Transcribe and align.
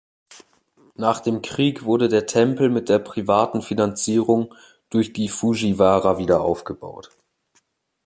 Nach 0.95 1.19
dem 1.19 1.43
Krieg 1.43 1.83
wurde 1.85 2.09
der 2.09 2.25
Tempel 2.25 2.69
mit 2.69 2.89
der 2.89 2.97
privaten 2.97 3.61
Finanzierung 3.61 4.51
durch 4.89 5.13
die 5.13 5.29
Fujiwara 5.29 6.17
wiederaufgebaut. 6.17 7.11